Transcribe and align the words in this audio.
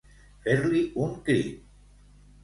Fer-li 0.45 0.79
un 1.07 1.11
crit. 1.27 1.59